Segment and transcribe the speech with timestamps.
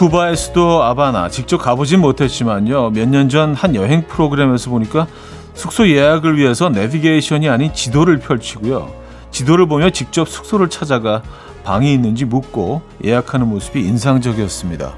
[0.00, 2.88] 쿠바의 수도 아바나 직접 가보진 못했지만요.
[2.88, 5.06] 몇 년 전 한 여행 프로그램에서 보니까
[5.52, 8.90] 숙소 예약을 위해서 내비게이션이 아닌 지도를 펼치고요.
[9.30, 11.20] 지도를 보며 직접 숙소를 찾아가
[11.64, 14.94] 방이 있는지 묻고 예약하는 모습이 인상적이었습니다.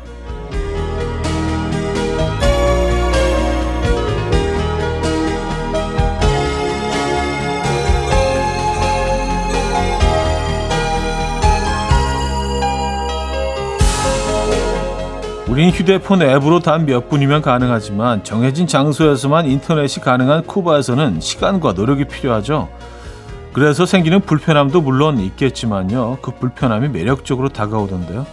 [15.52, 22.70] 우린 휴대폰 앱으로 단 몇 분이면 가능하지만 정해진 장소에서만 인터넷이 가능한 쿠바에서는 시간과 노력이 필요하죠.
[23.52, 26.20] 그래서 생기는 불편함도 물론 있겠지만요.
[26.22, 28.24] 그 불편함이 매력적으로 다가오던데요.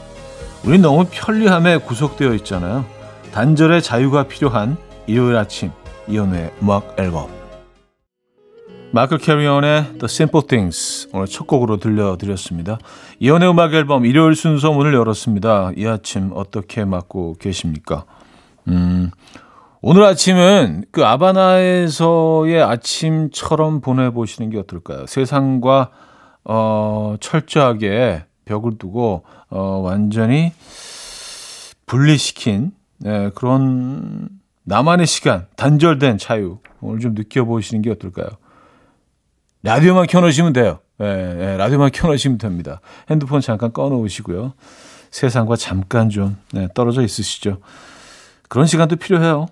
[0.64, 2.86] 우린 너무 편리함에 구속되어 있잖아요.
[3.34, 5.72] 단절의 자유가 필요한 일요일 아침
[6.08, 7.39] 이연우의 음악 앨범
[8.92, 12.80] 마클 캐리온의 The Simple Things 오늘 첫 곡으로 들려드렸습니다.
[13.20, 15.74] 이연의 음악 앨범 일요일 순서 문을 열었습니다.
[15.78, 18.06] 이 아침 어떻게 맞고 계십니까?
[18.68, 19.12] 음,
[19.82, 25.06] 오늘 아침은 그 아바나에서의 아침처럼 보내보시는 게 어떨까요?
[25.06, 25.92] 세상과
[26.46, 30.52] 어, 철저하게 벽을 두고 어, 완전히
[31.86, 34.30] 분리시킨 네, 그런
[34.64, 38.30] 나만의 시간, 단절된 자유 오늘 좀 느껴보시는 게 어떨까요?
[39.64, 40.80] 라디오만 켜놓으시면 돼요.
[41.02, 42.82] 예, 예, 라디오만 켜놓으시면 됩니다.
[43.10, 44.54] 핸드폰 잠깐 꺼놓으시고요.
[45.12, 47.60] 세상과 잠깐 좀 네, 떨어져 있으시죠.
[48.48, 49.48] 그런 시간도 필요해요.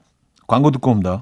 [0.47, 1.21] 광고 듣고 옵니다.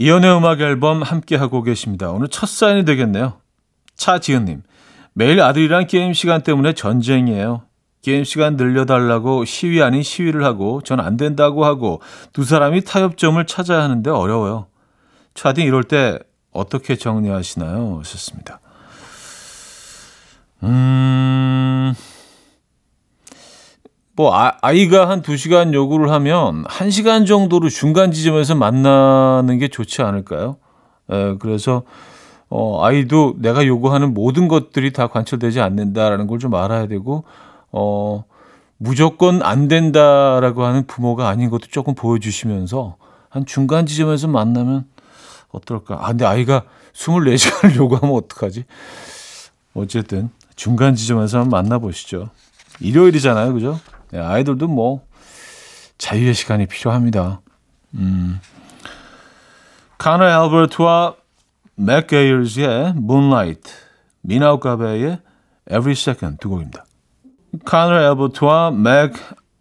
[0.00, 2.10] 이연의 음악 앨범 함께 하고 계십니다.
[2.10, 3.34] 오늘 첫 사연이 되겠네요.
[3.96, 4.62] 차지은님
[5.12, 7.64] 매일 아들이랑 게임 시간 때문에 전쟁이에요.
[8.00, 12.00] 게임 시간 늘려달라고 시위 아닌 시위를 하고 전 안 된다고 하고
[12.32, 14.68] 두 사람이 타협점을 찾아야 하는데 어려워요.
[15.34, 16.18] 차디 이럴 때
[16.50, 17.98] 어떻게 정리하시나요?
[17.98, 18.60] 하셨습니다.
[20.62, 21.92] 음,
[24.20, 30.56] 뭐 아, 이가한 두시간 요구를 하면 한시간 정도로 중간 지점에서 만나는 게 좋지 않을까요?
[31.10, 31.84] 에, 그래서
[32.50, 37.24] 어, 아이도 내가 요구하는 모든 것들이 다 관철되지 않는다라는 걸 좀 알아야 되고
[37.72, 38.24] 어,
[38.76, 42.96] 무조건 안 된다라고 하는 부모가 아닌 것도 조금 보여주시면서
[43.30, 44.84] 한 중간 지점에서 만나면
[45.50, 45.96] 어떨까?
[45.98, 48.64] 아, 근데 아이가 24시간을 요구하면 어떡하지?
[49.72, 52.28] 어쨌든 중간 지점에서 한번 만나보시죠.
[52.80, 53.54] 일요일이잖아요.
[53.54, 53.80] 그죠?
[54.12, 55.06] 네, 아이들도 뭐
[55.98, 57.40] 자유의 시간이 필요합니다.
[57.94, 58.40] 음.
[59.98, 61.14] 코너 앨버트와
[61.76, 63.72] 맥 에이어스의 Moonlight,
[64.22, 65.18] 미나 오카베의
[65.70, 66.84] Every Second 두 곡입니다.
[67.64, 69.12] 코너 앨버트와 맥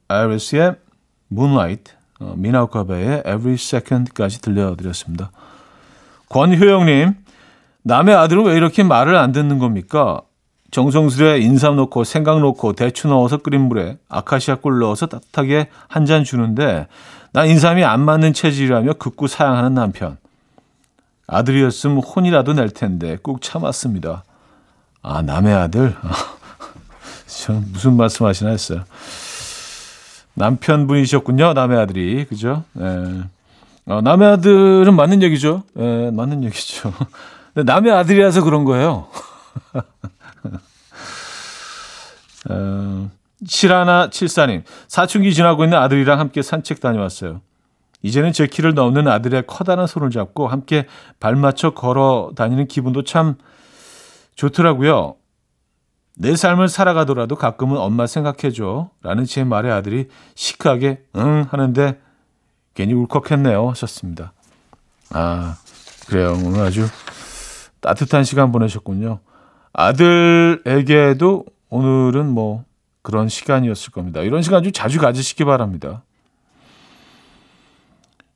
[0.08, 0.76] 에이어스의
[1.32, 5.32] Moonlight, 어, 미나 오카베의 Every Second까지 들려드렸습니다.
[6.30, 7.16] 권효영님,
[7.84, 10.22] 남의 아들은 왜 이렇게 말을 안 듣는 겁니까?
[10.72, 16.24] 정성스레 인삼 넣고 생강 넣고 대추 넣어서 끓인 물에 아카시아 꿀 넣어서 따뜻하게 한 잔
[16.24, 16.88] 주는데
[17.32, 20.18] 난 인삼이 안 맞는 체질이라며 극구 사양하는 남편.
[21.28, 24.24] 아들이었으면 혼이라도 낼 텐데 꾹 참았습니다.
[25.04, 25.96] 아 남의 아들?
[27.28, 28.84] 저 무슨 말씀하시나 했어요.
[30.34, 31.54] 남편분이셨군요.
[31.54, 32.64] 남의 아들이 그죠?
[32.80, 33.22] 예.
[33.86, 35.64] 어, 남의 아들은 맞는 얘기죠.
[35.78, 36.94] 예, 맞는 얘기죠.
[37.54, 39.08] 근데 남의 아들이라서 그런 거예요.
[42.50, 43.10] 어,
[43.46, 47.42] 칠하나 칠사님 사춘기 지나고 있는 아들이랑 함께 산책 다녀왔어요.
[48.02, 50.86] 이제는 제 키를 넘는 아들의 커다란 손을 잡고 함께
[51.20, 53.36] 발 맞춰 걸어 다니는 기분도 참
[54.36, 55.16] 좋더라고요.
[56.16, 58.90] 내 삶을 살아가더라도 가끔은 엄마 생각해줘.
[59.02, 62.00] 라는 제 말에 아들이 시크하게 응 하는데
[62.74, 63.70] 괜히 울컥했네요.
[63.70, 64.34] 하셨습니다.
[65.12, 65.58] 아,
[66.08, 66.38] 그래요.
[66.46, 66.88] 오늘 아주
[67.82, 69.20] 따뜻한 시간 보내셨군요.
[69.74, 72.64] 아들에게도 오늘은 뭐
[73.02, 74.22] 그런 시간이었을 겁니다.
[74.22, 76.04] 이런 시간 좀 자주 가지시기 바랍니다.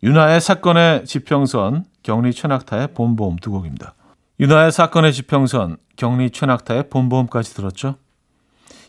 [0.03, 3.95] 윤하의 사건의 지평선, 경리 최낙타의 본보험 두 곡입니다.
[4.39, 7.95] 윤하의 사건의 지평선, 경리 최낙타의 본보험까지 들었죠.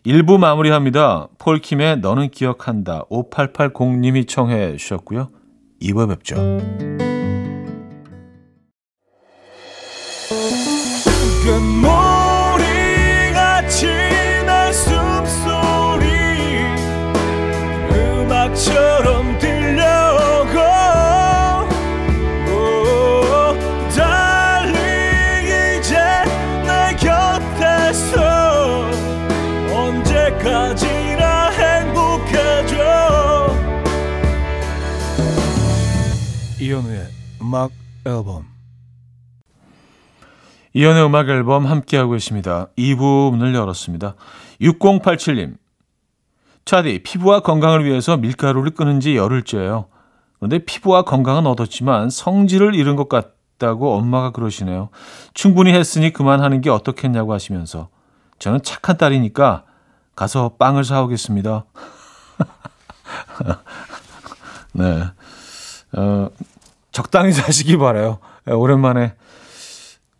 [0.04, 1.28] 1부 마무리합니다.
[1.38, 3.04] 폴킴의 너는 기억한다.
[3.10, 5.30] 5880님이 청해 주셨고요.
[5.80, 6.34] 2부 뵙죠.
[11.44, 11.50] 때
[37.54, 37.70] 음악
[38.04, 38.46] 앨범
[40.72, 42.66] 이연의 음악 앨범 함께하고 계십니다.
[42.76, 44.16] 2부 문을 열었습니다.
[44.60, 45.56] 6087님.
[46.64, 49.86] 차디, 피부와 건강을 위해서 밀가루를 끊은 지 열흘째예요.
[50.38, 54.88] 그런데 피부와 건강은 얻었지만 성질을 잃은 것 같다고 엄마가 그러시네요.
[55.32, 57.88] 충분히 했으니 그만하는 게 어떻겠냐고 하시면서
[58.40, 59.62] 저는 착한 딸이니까
[60.16, 61.66] 가서 빵을 사오겠습니다.
[64.74, 65.04] 네.
[65.96, 66.28] 어,
[66.94, 68.18] 적당히 사시기 바라요.
[68.46, 69.14] 오랜만에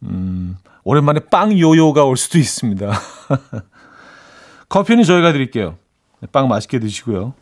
[0.03, 2.93] 음, 오랜만에 빵 요요가 올 수도 있습니다.
[4.69, 5.79] 커피는 저희가 드릴게요.
[6.32, 7.32] 빵 맛있게 드시고요.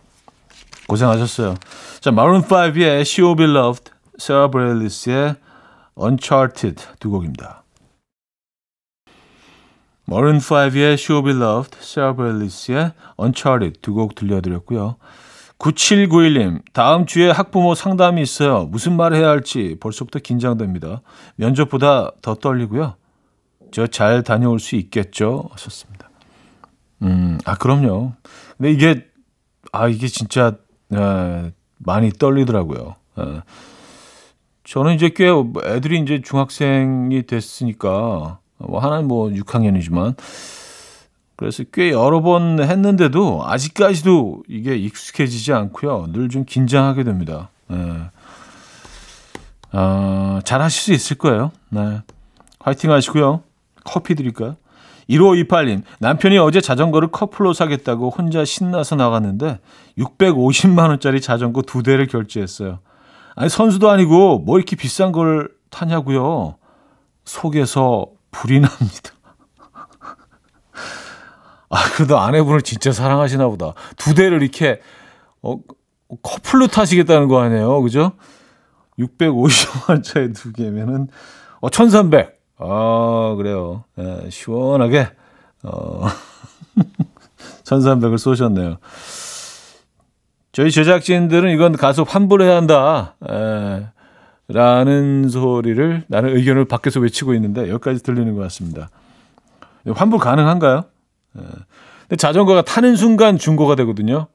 [0.87, 1.55] 고생하셨어요.
[2.01, 5.37] 자, 마룬 5의 She Will Be Loved, 세라 브레일리스의
[5.97, 7.63] Uncharted 두 곡입니다.
[10.05, 14.97] 마룬 5의 She Will Be Loved, 세라 브레일리스의 Uncharted 두 곡 들려드렸고요.
[15.59, 18.65] 9791님, 다음 주에 학부모 상담이 있어요.
[18.67, 21.03] 무슨 말을 해야 할지 벌써부터 긴장됩니다.
[21.37, 22.97] 면접보다 더 떨리고요.
[23.71, 25.49] 저 잘 다녀올 수 있겠죠?
[25.53, 26.11] 하셨습니다.
[27.03, 28.13] 음, 아, 그럼요.
[28.57, 29.07] 근데 이게,
[29.73, 30.57] 아, 이게 진짜,
[30.93, 32.97] 에, 많이 떨리더라고요.
[33.19, 33.23] 에.
[34.65, 35.29] 저는 이제 꽤
[35.65, 40.17] 애들이 이제 중학생이 됐으니까, 뭐 하나는 뭐 6학년이지만,
[41.43, 46.07] 그래서 꽤 여러 번 했는데도 아직까지도 이게 익숙해지지 않고요.
[46.13, 47.51] 늘 좀 긴장하게 됩니다.
[47.67, 47.77] 네.
[49.73, 51.51] 어, 잘 하실 수 있을 거예요.
[51.69, 52.01] 네.
[52.61, 53.43] 화이팅 하시고요.
[53.83, 54.55] 커피 드릴까요?
[55.11, 59.59] 1528님, 남편이 어제 자전거를 커플로 사겠다고 혼자 신나서 나갔는데
[59.99, 62.79] 650만원짜리 자전거 두 대를 결제했어요.
[63.35, 66.55] 아니, 선수도 아니고 뭐 이렇게 비싼 걸 타냐고요.
[67.25, 69.12] 속에서 불이 납니다.
[71.73, 73.73] 아, 그래도 아내분을 진짜 사랑하시나 보다.
[73.97, 74.79] 두 대를 이렇게,
[75.41, 75.57] 어,
[76.23, 77.81] 커플로 타시겠다는 거 아니에요.
[77.81, 78.13] 그죠?
[78.99, 81.09] 650만짜리 두 개면은,
[81.61, 82.39] 어, 1300.
[82.59, 83.85] 아, 그래요.
[83.99, 85.09] 예, 시원하게,
[85.63, 86.07] 어,
[87.65, 88.77] 1300을 쏘셨네요.
[90.53, 93.15] 저희 제작진들은 이건 가서 환불해야 한다.
[93.27, 93.87] 에,
[94.49, 98.91] 라는 소리를 나는 의견을 밖에서 외치고 있는데 여기까지 들리는 것 같습니다.
[99.87, 100.85] 환불 가능한가요?
[101.39, 101.43] 예.
[102.03, 104.27] 근데 자전거가 타는 순간 중고가 되거든요.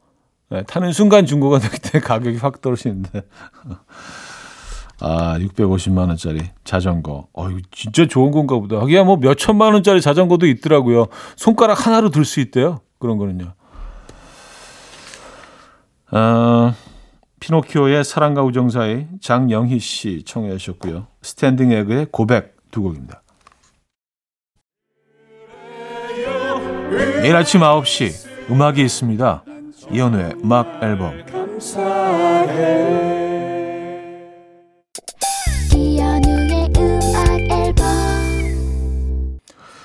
[0.50, 3.22] 네, 타는 순간 중고가 되기 때문에 가격이 확 떨어지는데.
[5.00, 7.28] 아, 650만 원짜리 자전거.
[7.32, 8.80] 어, 이거 진짜 좋은 건가 보다.
[8.80, 11.06] 하기야 뭐 몇 천만 원짜리 자전거도 있더라고요.
[11.36, 12.80] 손가락 하나로 들 수 있대요.
[12.98, 13.52] 그런 거는요.
[16.10, 16.74] 어,
[17.40, 21.06] 피노키오의 사랑과 우정 사이 장영희 씨 청해 주셨고요.
[21.22, 23.22] 스탠딩 에그의 고백 두 곡입니다.
[27.22, 29.44] 내일 아침 9시 음악이 있습니다.
[29.92, 31.12] 이현우의 음악 앨범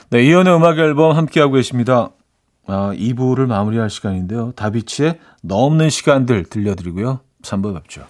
[0.10, 2.12] 네, 이현우의 음악 앨범 함께하고 계십니다.
[2.67, 4.53] 아, 2부를 마무리할 시간인데요.
[4.55, 7.19] 다비치의 너 없는 시간들 들려드리고요.
[7.41, 8.03] 3부 뵙죠.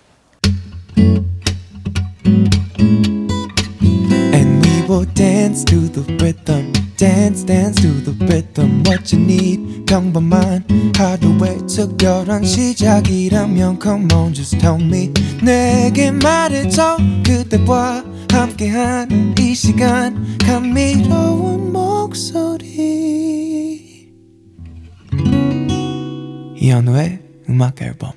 [4.33, 9.83] And we will dance to the rhythm dance dance to the rhythm what you need.
[9.85, 10.63] 평범한
[10.95, 15.11] 하루의 특별한 시작이라면 come on just tell me.
[15.43, 16.95] 내게 말해줘
[17.25, 20.37] 그대와 함께한 이 시간.
[20.37, 22.63] 감미로운 목소리.
[26.55, 27.19] 이현우의
[27.49, 28.13] 음악 앨범.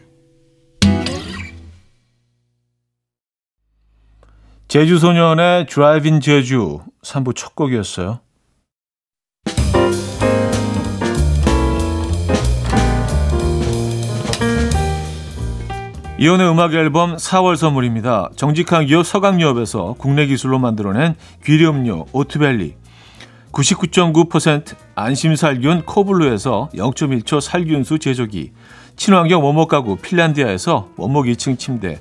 [4.69, 8.21] 제주소년의 드라이빙 제주 3부 첫 곡이었어요.
[16.19, 18.31] 이현우의 음악 앨범 4월 선물입니다.
[18.37, 22.75] 정직한 기업 서강유업에서 국내 기술로 만들어낸 귀리음료 오트벨리.
[23.53, 28.53] 99.9% 안심살균 코블루에서 0.1초 살균수 제조기.
[28.97, 32.01] 친환경 원목 가구 핀란디아에서 원목 2층 침대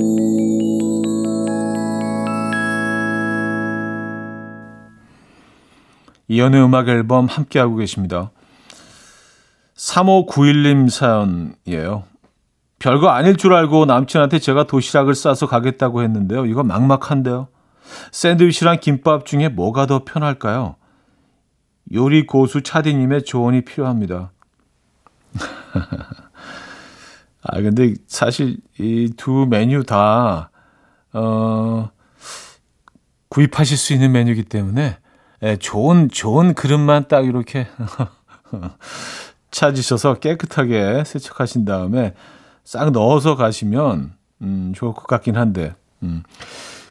[6.37, 8.31] 연의 음악 앨범 함께하고 계십니다.
[9.75, 12.03] 3591님 사연이에요.
[12.79, 16.45] 별거 아닐 줄 알고 남친한테 제가 도시락을 싸서 가겠다고 했는데요.
[16.45, 17.47] 이거 막막한데요.
[18.11, 20.75] 샌드위치랑 김밥 중에 뭐가 더 편할까요?
[21.93, 24.31] 요리 고수 차디님의 조언이 필요합니다.
[27.43, 30.51] 아, 근데 사실 이 두 메뉴 다,
[31.13, 31.89] 어,
[33.29, 34.97] 구입하실 수 있는 메뉴이기 때문에
[35.43, 37.67] 예, 좋은 좋은 그릇만 딱 이렇게
[39.51, 42.13] 찾으셔서 깨끗하게 세척하신 다음에
[42.63, 45.73] 싹 넣어서 가시면 음, 좋을 것 같긴 한데.
[46.03, 46.23] 음.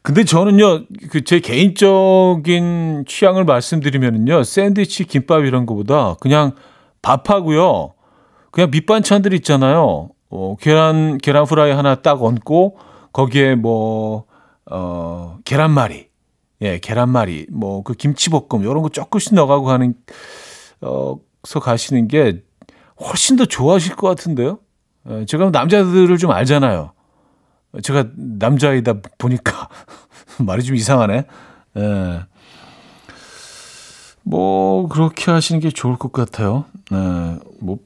[0.02, 6.52] 근데 저는요, 그 제 개인적인 취향을 말씀드리면요, 샌드위치, 김밥 이런 거보다 그냥
[7.02, 7.92] 밥하고요,
[8.50, 10.08] 그냥 밑반찬들 있잖아요.
[10.30, 12.78] 어, 계란 계란 프라이 하나 딱 얹고
[13.12, 14.24] 거기에 뭐
[14.70, 16.06] 어, 계란말이
[16.62, 19.94] 예, 계란말이, 뭐, 그 김치볶음, 이런 거 조금씩 넣어가고 가는,
[20.82, 22.42] 어, 서 가시는 게
[23.00, 24.58] 훨씬 더 좋아하실 것 같은데요?
[25.08, 26.92] 예, 제가 남자들을 좀 알잖아요.
[27.82, 29.68] 제가 남자이다 보니까
[30.44, 31.24] 말이 좀 이상하네.
[31.78, 32.20] 예.
[34.22, 36.66] 뭐, 그렇게 하시는 게 좋을 것 같아요.
[36.92, 37.78] 예, 뭐,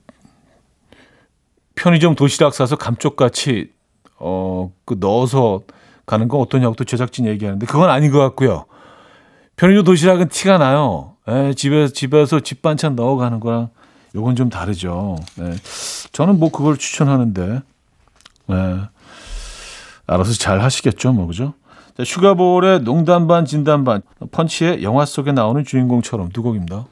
[1.77, 3.71] 편의점 도시락 사서 감쪽같이,
[4.19, 5.63] 어, 그 넣어서
[6.07, 8.67] 가는 건 어떠냐고 또 제작진 얘기하는데 그건 아닌 것 같고요.
[9.57, 11.15] 편의점 도시락은 티가 나요.
[11.29, 13.71] 예, 집에 집에서 집 반찬 넣어 가는 거랑
[14.15, 15.17] 요건 좀 다르죠.
[15.41, 15.55] 예,
[16.13, 17.63] 저는 뭐 그걸 추천하는데,
[18.51, 18.81] 예,
[20.07, 21.55] 알아서 잘 하시겠죠, 뭐 그죠?
[21.97, 26.85] 자, 슈가볼의 농담 반 진담 반 펀치의 영화 속에 나오는 주인공처럼 두 곡입니다.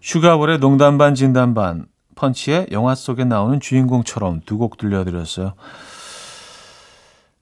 [0.00, 5.54] 슈가볼의 농담 반 진담 반 펀치의 영화 속에 나오는 주인공처럼 두 곡 들려드렸어요.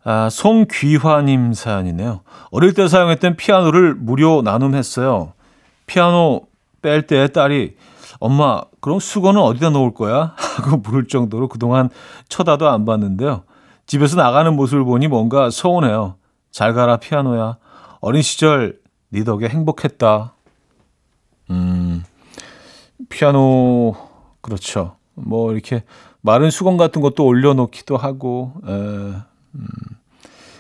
[0.05, 2.21] 아, 송귀화님 사연이네요.
[2.51, 5.33] 어릴 때 사용했던 피아노를 무료 나눔했어요.
[5.87, 6.43] 피아노
[6.83, 7.77] 뺄 때 딸이
[8.19, 10.35] 엄마 그럼 수건은 어디다 놓을 거야?
[10.57, 11.89] 하고 물을 정도로 그동안
[12.29, 13.45] 쳐다도 안 봤는데요.
[13.87, 16.17] 집에서 나가는 모습을 보니 뭔가 서운해요.
[16.51, 17.57] 잘 가라 피아노야.
[18.01, 18.81] 어린 시절
[19.11, 20.35] 네 덕에 행복했다.
[21.51, 22.05] 음,
[23.09, 23.95] 피아노
[24.41, 24.97] 그렇죠.
[25.15, 25.85] 뭐 이렇게
[26.21, 29.13] 마른 수건 같은 것도 올려놓기도 하고 에,
[29.55, 29.67] 음.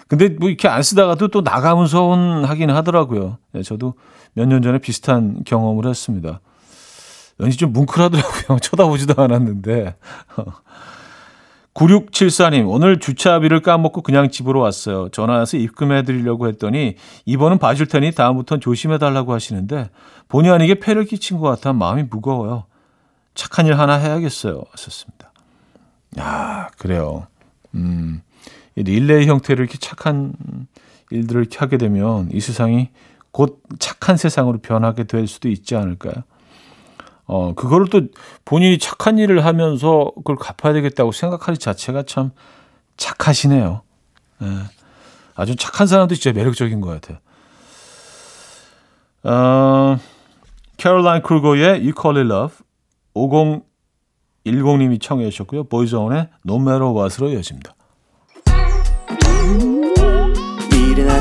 [0.08, 3.38] 근데 뭐 이렇게 안 쓰다가도 또 나가면 서운하긴 하더라고요.
[3.52, 3.94] 네, 저도
[4.34, 6.40] 몇 년 전에 비슷한 경험을 했습니다.
[7.38, 8.58] 왠지 좀 뭉클하더라고요.
[8.60, 9.96] 쳐다보지도 않았는데.
[11.74, 15.08] 9674님, 오늘 주차비를 까먹고 그냥 집으로 왔어요.
[15.08, 19.88] 전화해서 입금해 드리려고 했더니 이번은 봐줄 테니 다음부턴 조심해 달라고 하시는데
[20.28, 22.64] 본의 아니게 폐를 끼친 것 같아 마음이 무거워요.
[23.34, 24.62] 착한 일 하나 해야겠어요.
[24.72, 25.32] 하셨습니다.
[26.18, 27.26] 아, 그래요.
[27.74, 28.20] 음.
[28.76, 30.34] 릴레이 형태로 이렇게 착한
[31.10, 32.90] 일들을 이렇게 하게 되면 이 세상이
[33.30, 36.14] 곧 착한 세상으로 변하게 될 수도 있지 않을까요?
[37.26, 38.02] 어, 그거를 또
[38.44, 42.30] 본인이 착한 일을 하면서 그걸 갚아야 되겠다고 생각하는 자체가 참
[42.96, 43.82] 착하시네요.
[44.42, 44.46] 예.
[45.34, 47.18] 아주 착한 사람도 진짜 매력적인 것 같아요.
[49.24, 49.98] 어,
[50.76, 52.56] 캐롤라인 크루거의 You Call It Love
[53.14, 55.64] 5010님이 청해 주셨고요.
[55.64, 57.74] 보이즈원의 No Matter What으로 이어집니다.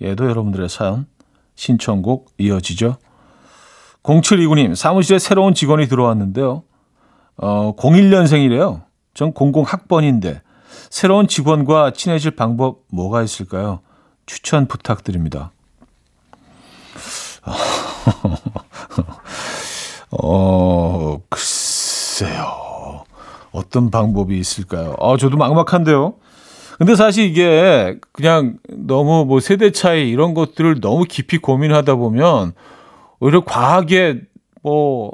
[0.00, 1.06] 에도 여러분들의 사연
[1.54, 2.96] 신청곡 이어지죠.
[4.02, 6.62] 0729님 사무실에 새로운 직원이 들어왔는데요.
[7.38, 8.82] 어, 01년생이래요.
[9.14, 10.40] 전 00학번인데
[10.90, 13.80] 새로운 직원과 친해질 방법 뭐가 있을까요?
[14.26, 15.52] 추천 부탁드립니다.
[20.22, 23.04] 어, 글쎄요.
[23.52, 24.94] 어떤 방법이 있을까요?
[25.00, 26.14] 아, 저도 막막한데요.
[26.78, 32.52] 근데 사실 이게 그냥 너무 뭐 세대 차이 이런 것들을 너무 깊이 고민하다 보면
[33.18, 34.20] 오히려 과하게
[34.62, 35.12] 뭐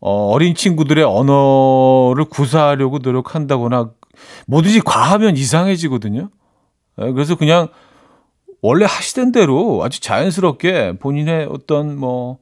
[0.00, 3.90] 어, 어린 친구들의 언어를 구사하려고 노력한다거나
[4.46, 6.30] 뭐든지 과하면 이상해지거든요.
[7.02, 7.68] 예, 그래서 그냥
[8.62, 12.38] 원래 하시던 대로 아주 자연스럽게 본인의 어떤 뭐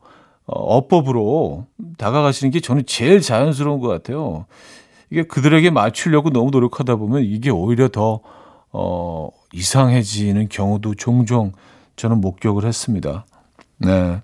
[0.46, 1.66] 어, 어법으로
[1.98, 4.46] 다가가시는 게 저는 제일 자연스러운 것 같아요.
[5.10, 8.20] 이게 그들에게 맞추려고 너무 노력하다 보면 이게 오히려 더,
[8.70, 11.52] 어, 이상해지는 경우도 종종
[11.96, 13.26] 저는 목격을 했습니다.
[13.78, 14.20] 네.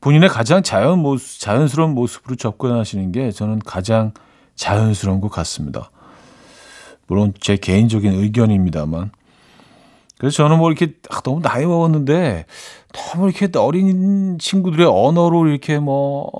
[0.00, 4.12] 본인의 가장 자연 모습, 자연스러운 모습으로 접근하시는 게 저는 가장
[4.56, 5.90] 자연스러운 것 같습니다.
[7.06, 9.10] 물론 제 개인적인 의견입니다만.
[10.18, 12.46] 그래서 저는 뭐 이렇게 아, 너무 나이 먹었는데
[12.92, 16.30] 너무 이렇게 어린 친구들의 언어로 이렇게 뭐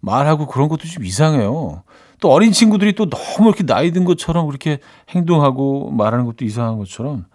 [0.00, 1.82] 말하고 그런 것도 좀 이상해요.
[2.20, 4.78] 또 어린 친구들이 또 너무 이렇게 나이 든 것처럼 그렇게
[5.10, 7.26] 행동하고 말하는 것도 이상한 것처럼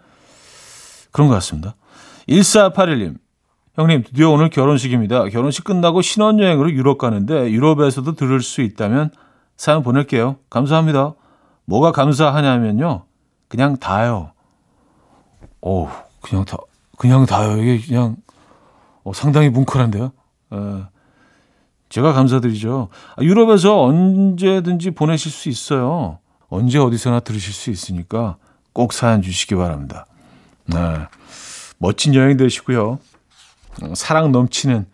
[1.10, 1.74] 그런 것 같습니다.
[2.28, 3.16] 1481님,
[3.74, 5.28] 형님, 드디어 오늘 결혼식입니다.
[5.28, 9.10] 결혼식 끝나고 신혼여행으로 유럽 가는데 유럽에서도 들을 수 있다면
[9.56, 10.36] 사연 보낼게요.
[10.50, 11.14] 감사합니다.
[11.66, 13.04] 뭐가 감사하냐면요.
[13.48, 14.32] 그냥 다요.
[15.60, 15.88] 오,
[16.20, 16.56] 그냥 다,
[16.98, 17.56] 그냥 다요.
[17.62, 18.16] 이게 그냥
[19.02, 20.12] 어, 상당히 뭉클한데요.
[20.52, 20.93] 에.
[21.88, 22.88] 제가 감사드리죠.
[23.16, 26.18] 아, 유럽에서 언제든지 보내실 수 있어요.
[26.48, 28.36] 언제 어디서나 들으실 수 있으니까
[28.72, 30.06] 꼭 사연 주시기 바랍니다.
[30.66, 30.76] 네.
[31.78, 32.98] 멋진 여행 되시고요.
[33.82, 34.86] 어, 사랑 넘치는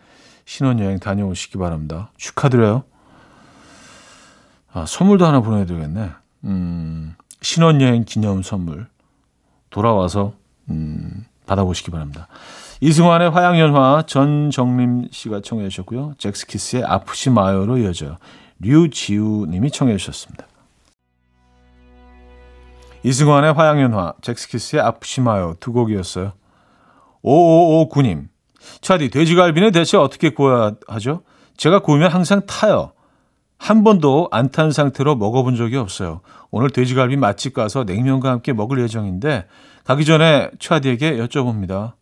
[0.45, 2.11] 신혼여행 다녀오시기 바랍니다.
[2.17, 2.85] 축하드려요.
[4.73, 6.11] 아, 선물도 하나 보내야 되겠네.
[6.45, 8.87] 음, 신혼여행 기념 선물.
[9.71, 10.33] 돌아와서,
[10.69, 12.27] 음, 받아보시기 바랍니다.
[12.83, 16.15] 이승환의 화양연화 전정림 씨가 청해 주셨고요.
[16.17, 18.17] 잭스키스의 아프시 마요로 이어져요.
[18.61, 20.47] 류지우 님이 청해 주셨습니다.
[23.03, 26.33] 이승환의 화양연화, 잭스키스의 아프시 마요 두 곡이었어요.
[27.23, 28.29] 5559님,
[28.81, 31.23] 차디 돼지갈비는 대체 어떻게 구워야 하죠?
[31.57, 32.93] 제가 구우면 항상 타요.
[33.59, 36.23] 한 번도 안 탄 상태로 먹어본 적이 없어요.
[36.51, 39.47] 오늘 돼지갈비 맛집 가서 냉면과 함께 먹을 예정인데
[39.85, 41.93] 가기 전에 차디에게 여쭤봅니다.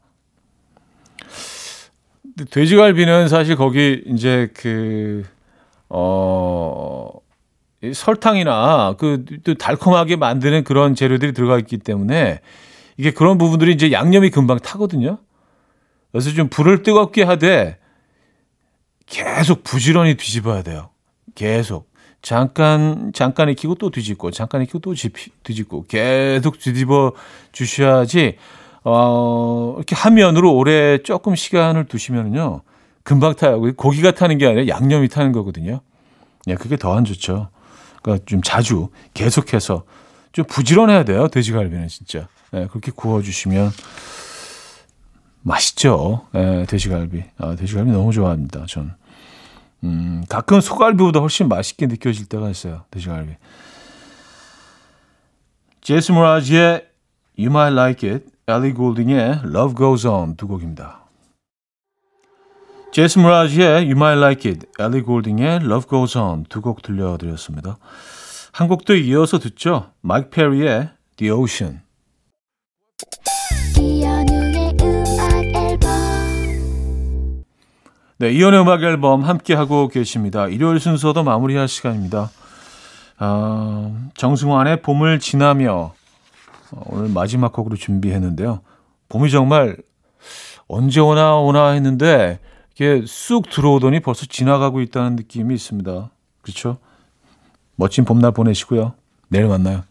[2.51, 5.25] 돼지갈비는 사실 거기 이제 그,
[5.89, 7.11] 어,
[7.83, 12.41] 이 설탕이나 그 또 달콤하게 만드는 그런 재료들이 들어가 있기 때문에
[12.97, 15.19] 이게 그런 부분들이 이제 양념이 금방 타거든요.
[16.11, 17.79] 그래서 좀 불을 뜨겁게 하되
[19.07, 20.91] 계속 부지런히 뒤집어야 돼요.
[21.35, 21.89] 계속.
[22.21, 24.95] 잠깐, 잠깐 익히고 또 뒤집고, 잠깐 익히고 또
[25.45, 27.13] 뒤집고, 계속 뒤집어
[27.53, 28.37] 주셔야지
[28.85, 32.63] 어, 이렇게 화면으로 오래 조금 시간을 두시면은요,
[33.03, 33.61] 금방 타요.
[33.77, 35.81] 고기가 타는 게 아니라 양념이 타는 거거든요.
[36.47, 37.49] 예, 그게 더 안 좋죠.
[38.03, 39.85] 그러니까 좀 자주 계속해서
[40.33, 41.29] 좀 부지런해야 돼요.
[41.29, 42.29] 돼지갈비는 진짜.
[42.55, 43.71] 예, 그렇게 구워주시면
[45.43, 46.27] 맛있죠.
[46.35, 47.25] 예, 돼지갈비.
[47.39, 48.65] 아, 돼지갈비 너무 좋아합니다.
[48.67, 48.95] 전.
[49.85, 52.85] 음, 가끔 소갈비보다 훨씬 맛있게 느껴질 때가 있어요.
[52.91, 53.33] 돼지갈비.
[55.81, 56.87] 제스 모라지의
[57.39, 61.01] You Might Like It 엘리 골딩의 Love Goes On 두 곡입니다.
[62.93, 67.77] 제스 무라지의 You Might Like It, 엘리 골딩의 Love Goes On 두 곡 들려드렸습니다.
[68.53, 69.91] 한 곡도 이어서 듣죠.
[70.01, 71.81] 마이크 페리의 The Ocean.
[78.21, 80.49] 네, 이연의 음악 앨범 함께 하고 계십니다.
[80.49, 82.31] 일요일 순서도 마무리할 시간입니다.
[83.21, 85.98] 어, 정승환의 봄을 지나며 어,
[86.87, 88.61] 오늘 마지막 곡으로 준비했는데요.
[89.09, 89.77] 봄이 정말
[90.67, 92.41] 언제 오나 오나 했는데
[92.75, 96.11] 이게 쑥 들어오더니 벌써 지나가고 있다는 느낌이 있습니다.
[96.43, 96.79] 그렇죠?
[97.77, 98.95] 멋진 봄날 보내시고요.
[99.29, 99.83] 내일 만나요.